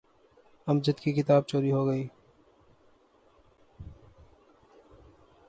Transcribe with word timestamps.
امجد 0.67 0.99
کی 0.99 1.11
کتاب 1.13 1.47
چوری 1.47 1.71
ہو 1.71 1.85
گئی۔ 1.87 2.07